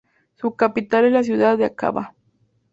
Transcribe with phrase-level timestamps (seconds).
[0.33, 2.15] Su capital es la ciudad de Áqaba.